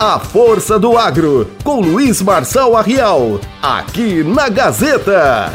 A 0.00 0.20
Força 0.20 0.78
do 0.78 0.96
Agro, 0.96 1.44
com 1.64 1.80
Luiz 1.80 2.22
Marçal 2.22 2.76
Arrial, 2.76 3.40
aqui 3.60 4.22
na 4.22 4.48
Gazeta. 4.48 5.46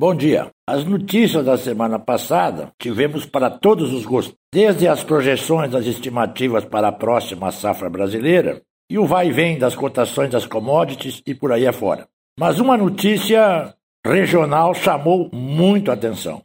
Bom 0.00 0.16
dia. 0.16 0.50
As 0.68 0.84
notícias 0.84 1.44
da 1.44 1.56
semana 1.56 1.96
passada 1.96 2.72
tivemos 2.76 3.24
para 3.24 3.48
todos 3.48 3.92
os 3.92 4.04
gostos, 4.04 4.34
desde 4.52 4.88
as 4.88 5.04
projeções 5.04 5.70
das 5.70 5.86
estimativas 5.86 6.64
para 6.64 6.88
a 6.88 6.92
próxima 6.92 7.52
safra 7.52 7.88
brasileira 7.88 8.62
e 8.90 8.98
o 8.98 9.06
vai 9.06 9.28
e 9.28 9.32
vem 9.32 9.56
das 9.56 9.76
cotações 9.76 10.28
das 10.28 10.44
commodities 10.44 11.22
e 11.24 11.36
por 11.36 11.52
aí 11.52 11.68
afora. 11.68 12.08
Mas 12.36 12.58
uma 12.58 12.76
notícia 12.76 13.72
regional 14.04 14.74
chamou 14.74 15.30
muito 15.32 15.88
a 15.88 15.94
atenção. 15.94 16.42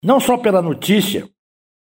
Não 0.00 0.20
só 0.20 0.38
pela 0.38 0.62
notícia, 0.62 1.28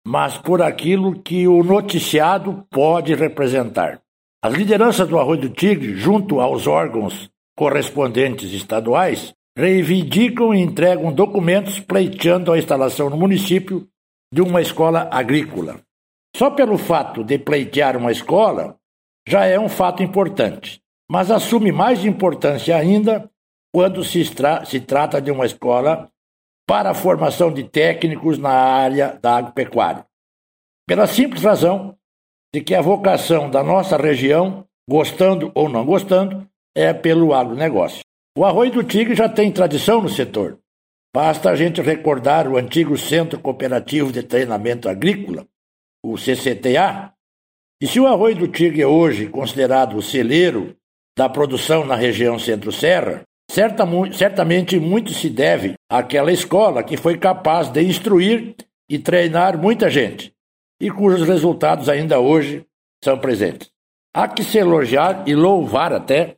mas 0.05 0.37
por 0.37 0.61
aquilo 0.61 1.19
que 1.21 1.47
o 1.47 1.63
noticiado 1.63 2.65
pode 2.69 3.15
representar. 3.15 3.99
As 4.43 4.53
lideranças 4.53 5.07
do 5.07 5.17
Arroio 5.17 5.41
do 5.41 5.49
Tigre, 5.49 5.95
junto 5.95 6.39
aos 6.39 6.67
órgãos 6.67 7.29
correspondentes 7.57 8.53
estaduais, 8.53 9.33
reivindicam 9.57 10.53
e 10.53 10.61
entregam 10.61 11.11
documentos 11.11 11.79
pleiteando 11.79 12.51
a 12.51 12.57
instalação 12.57 13.09
no 13.09 13.17
município 13.17 13.87
de 14.31 14.41
uma 14.41 14.61
escola 14.61 15.09
agrícola. 15.11 15.79
Só 16.35 16.51
pelo 16.51 16.77
fato 16.77 17.23
de 17.23 17.39
pleitear 17.39 17.97
uma 17.97 18.11
escola 18.11 18.75
já 19.27 19.45
é 19.45 19.59
um 19.59 19.69
fato 19.69 20.03
importante, 20.03 20.81
mas 21.09 21.31
assume 21.31 21.71
mais 21.71 22.05
importância 22.05 22.75
ainda 22.75 23.27
quando 23.73 24.03
se, 24.03 24.23
se 24.65 24.79
trata 24.81 25.19
de 25.19 25.31
uma 25.31 25.45
escola 25.45 26.09
para 26.67 26.91
a 26.91 26.95
formação 26.95 27.53
de 27.53 27.63
técnicos 27.63 28.37
na 28.37 28.51
área 28.51 29.19
da 29.21 29.37
agropecuária. 29.37 30.05
Pela 30.87 31.07
simples 31.07 31.43
razão 31.43 31.95
de 32.53 32.61
que 32.61 32.73
a 32.73 32.81
vocação 32.81 33.49
da 33.49 33.63
nossa 33.63 33.97
região, 33.97 34.65
gostando 34.89 35.51
ou 35.53 35.67
não 35.67 35.85
gostando, 35.85 36.47
é 36.75 36.93
pelo 36.93 37.33
agronegócio. 37.33 38.01
O 38.37 38.45
Arroio 38.45 38.71
do 38.71 38.83
Tigre 38.83 39.15
já 39.15 39.29
tem 39.29 39.51
tradição 39.51 40.01
no 40.01 40.09
setor. 40.09 40.59
Basta 41.15 41.49
a 41.49 41.55
gente 41.55 41.81
recordar 41.81 42.47
o 42.47 42.57
antigo 42.57 42.97
Centro 42.97 43.39
Cooperativo 43.39 44.11
de 44.11 44.21
Treinamento 44.21 44.89
Agrícola, 44.89 45.47
o 46.03 46.17
CCTA. 46.17 47.13
E 47.81 47.87
se 47.87 47.99
o 47.99 48.07
Arroio 48.07 48.35
do 48.35 48.47
Tigre 48.47 48.81
é 48.81 48.87
hoje 48.87 49.29
considerado 49.29 49.95
o 49.95 50.01
celeiro 50.01 50.75
da 51.17 51.29
produção 51.29 51.85
na 51.85 51.95
região 51.95 52.37
Centro-Serra, 52.37 53.23
certamente 54.11 54.77
muito 54.79 55.13
se 55.13 55.29
deve 55.29 55.75
àquela 55.89 56.31
escola 56.31 56.83
que 56.83 56.97
foi 56.97 57.17
capaz 57.17 57.69
de 57.69 57.81
instruir 57.81 58.55
e 58.89 58.99
treinar 58.99 59.57
muita 59.57 59.89
gente, 59.89 60.33
e 60.79 60.91
cujos 60.91 61.27
resultados 61.27 61.87
ainda 61.87 62.19
hoje 62.19 62.65
são 63.03 63.17
presentes. 63.17 63.69
Há 64.13 64.27
que 64.27 64.43
se 64.43 64.57
elogiar 64.57 65.27
e 65.27 65.35
louvar 65.35 65.93
até 65.93 66.37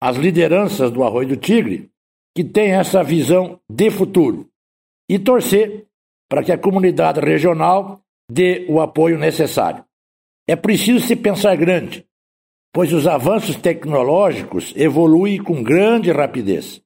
as 0.00 0.16
lideranças 0.16 0.90
do 0.90 1.02
Arroio 1.02 1.28
do 1.28 1.36
Tigre, 1.36 1.90
que 2.34 2.44
têm 2.44 2.72
essa 2.72 3.02
visão 3.02 3.60
de 3.68 3.90
futuro, 3.90 4.48
e 5.08 5.18
torcer 5.18 5.86
para 6.28 6.42
que 6.42 6.52
a 6.52 6.58
comunidade 6.58 7.20
regional 7.20 8.00
dê 8.30 8.66
o 8.68 8.80
apoio 8.80 9.18
necessário. 9.18 9.84
É 10.48 10.56
preciso 10.56 11.00
se 11.04 11.16
pensar 11.16 11.56
grande, 11.56 12.05
pois 12.76 12.92
os 12.92 13.06
avanços 13.06 13.56
tecnológicos 13.56 14.74
evoluem 14.76 15.42
com 15.42 15.62
grande 15.62 16.12
rapidez. 16.12 16.82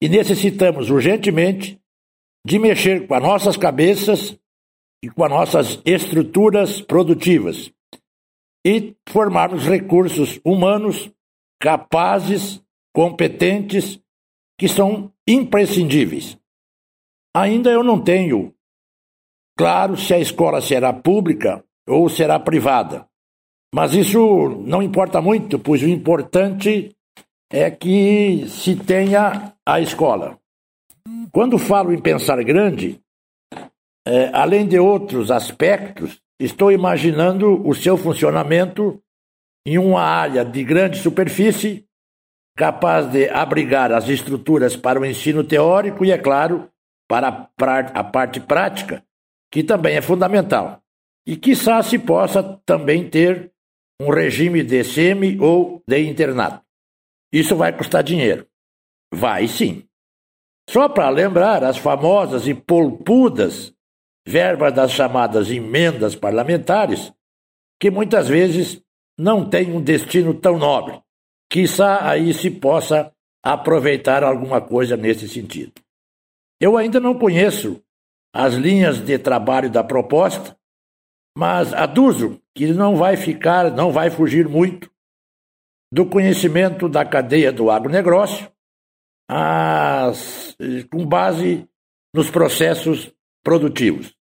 E 0.00 0.08
necessitamos 0.08 0.88
urgentemente 0.88 1.78
de 2.46 2.58
mexer 2.58 3.06
com 3.06 3.14
as 3.14 3.22
nossas 3.22 3.58
cabeças 3.58 4.34
e 5.04 5.10
com 5.10 5.22
as 5.22 5.30
nossas 5.30 5.82
estruturas 5.84 6.80
produtivas 6.80 7.70
e 8.64 8.96
formarmos 9.06 9.66
recursos 9.66 10.40
humanos 10.42 11.12
capazes, 11.60 12.62
competentes, 12.94 14.00
que 14.58 14.66
são 14.66 15.12
imprescindíveis. 15.28 16.38
Ainda 17.36 17.68
eu 17.70 17.84
não 17.84 18.02
tenho 18.02 18.54
claro 19.58 19.94
se 19.94 20.14
a 20.14 20.18
escola 20.18 20.62
será 20.62 20.90
pública 20.90 21.62
ou 21.86 22.08
será 22.08 22.40
privada. 22.40 23.11
Mas 23.74 23.94
isso 23.94 24.48
não 24.66 24.82
importa 24.82 25.20
muito, 25.20 25.58
pois 25.58 25.82
o 25.82 25.88
importante 25.88 26.94
é 27.50 27.70
que 27.70 28.46
se 28.48 28.76
tenha 28.76 29.54
a 29.66 29.80
escola. 29.80 30.38
Quando 31.32 31.58
falo 31.58 31.92
em 31.92 32.00
pensar 32.00 32.42
grande, 32.44 33.00
é, 34.06 34.30
além 34.32 34.66
de 34.66 34.78
outros 34.78 35.30
aspectos, 35.30 36.20
estou 36.38 36.70
imaginando 36.72 37.66
o 37.66 37.74
seu 37.74 37.96
funcionamento 37.96 39.00
em 39.66 39.78
uma 39.78 40.02
área 40.02 40.44
de 40.44 40.64
grande 40.64 40.98
superfície, 40.98 41.86
capaz 42.56 43.06
de 43.10 43.28
abrigar 43.30 43.92
as 43.92 44.08
estruturas 44.08 44.76
para 44.76 45.00
o 45.00 45.06
ensino 45.06 45.44
teórico 45.44 46.04
e, 46.04 46.10
é 46.10 46.18
claro, 46.18 46.68
para 47.08 47.48
a 47.94 48.04
parte 48.04 48.40
prática, 48.40 49.04
que 49.50 49.62
também 49.62 49.96
é 49.96 50.02
fundamental. 50.02 50.80
E, 51.26 51.36
quiçá, 51.36 51.82
se 51.82 51.98
possa 51.98 52.60
também 52.66 53.08
ter 53.08 53.51
um 54.04 54.10
regime 54.10 54.62
de 54.62 54.82
semi 54.84 55.38
ou 55.40 55.82
de 55.86 56.00
internato. 56.00 56.64
Isso 57.32 57.56
vai 57.56 57.76
custar 57.76 58.02
dinheiro. 58.02 58.46
Vai 59.12 59.46
sim. 59.48 59.86
Só 60.68 60.88
para 60.88 61.08
lembrar 61.08 61.64
as 61.64 61.76
famosas 61.76 62.46
e 62.46 62.54
polpudas 62.54 63.74
verbas 64.26 64.72
das 64.72 64.92
chamadas 64.92 65.50
emendas 65.50 66.14
parlamentares, 66.14 67.12
que 67.80 67.90
muitas 67.90 68.28
vezes 68.28 68.80
não 69.18 69.48
têm 69.48 69.72
um 69.72 69.82
destino 69.82 70.34
tão 70.34 70.58
nobre. 70.58 71.00
Quizá 71.50 72.08
aí 72.08 72.32
se 72.32 72.50
possa 72.50 73.12
aproveitar 73.42 74.22
alguma 74.22 74.60
coisa 74.60 74.96
nesse 74.96 75.28
sentido. 75.28 75.72
Eu 76.60 76.76
ainda 76.76 77.00
não 77.00 77.18
conheço 77.18 77.82
as 78.32 78.54
linhas 78.54 78.98
de 78.98 79.18
trabalho 79.18 79.68
da 79.68 79.82
proposta, 79.82 80.56
mas 81.36 81.72
aduzo 81.72 82.40
que 82.54 82.66
não 82.72 82.96
vai 82.96 83.16
ficar, 83.16 83.70
não 83.70 83.90
vai 83.90 84.10
fugir 84.10 84.48
muito 84.48 84.90
do 85.92 86.06
conhecimento 86.06 86.88
da 86.88 87.04
cadeia 87.04 87.52
do 87.52 87.70
agronegócio, 87.70 88.50
as, 89.28 90.56
com 90.90 91.06
base 91.06 91.68
nos 92.14 92.30
processos 92.30 93.12
produtivos. 93.42 94.14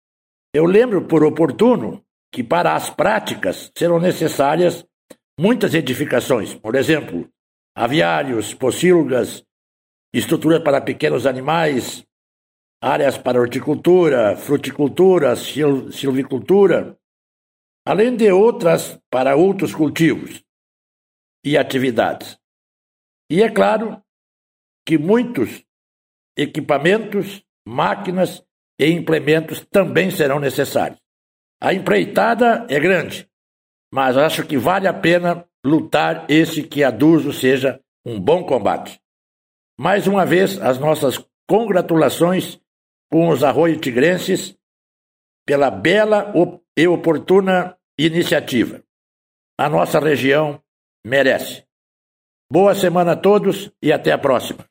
Eu 0.53 0.66
lembro 0.66 1.06
por 1.06 1.24
oportuno 1.24 2.03
que 2.31 2.44
para 2.44 2.75
as 2.75 2.90
práticas 2.90 3.72
serão 3.78 4.00
necessárias 4.00 4.86
muitas 5.40 5.74
edificações, 5.74 6.53
por 6.53 6.75
exemplo, 6.75 7.30
aviários, 7.75 8.53
pocilgas, 8.53 9.44
estruturas 10.14 10.62
para 10.64 10.81
pequenos 10.81 11.25
animais, 11.25 12.06
áreas 12.81 13.18
para 13.18 13.40
horticultura, 13.40 14.36
fruticultura, 14.36 15.36
silvicultura, 15.36 16.99
além 17.85 18.16
de 18.16 18.31
outras 18.31 19.00
para 19.09 19.35
outros 19.35 19.74
cultivos 19.74 20.44
e 21.44 21.57
atividades. 21.57 22.38
E 23.30 23.42
é 23.42 23.50
claro 23.50 24.01
que 24.86 24.98
muitos 24.98 25.63
equipamentos, 26.38 27.44
máquinas 27.68 28.44
e 28.80 28.88
implementos 28.88 29.65
também 29.71 30.09
serão 30.09 30.39
necessários. 30.39 31.00
A 31.62 31.74
empreitada 31.74 32.65
é 32.69 32.80
grande, 32.80 33.30
mas 33.94 34.18
acho 34.18 34.45
que 34.45 34.57
vale 34.57 34.88
a 34.88 34.94
pena 34.94 35.45
lutar 35.65 36.25
esse 36.30 36.63
que 36.63 36.83
aduzo 36.83 37.33
seja 37.33 37.81
um 38.06 38.19
bom 38.19 38.45
combate. 38.45 39.00
Mais 39.77 40.07
uma 40.07 40.25
vez, 40.25 40.59
as 40.59 40.80
nossas 40.80 41.24
congratulações 41.48 42.59
com 43.12 43.30
os 43.30 43.44
arroio 43.44 43.80
tigrenses 43.80 44.57
pela 45.50 45.72
bela 45.72 46.31
e 46.78 46.88
oportuna 46.88 47.75
iniciativa. 47.98 48.84
A 49.60 49.68
nossa 49.68 50.00
região 50.00 50.62
merece. 51.04 51.63
Boa 52.54 52.75
semana 52.75 53.13
a 53.13 53.16
todos 53.16 53.72
e 53.81 53.92
até 53.92 54.12
a 54.12 54.18
próxima. 54.19 54.63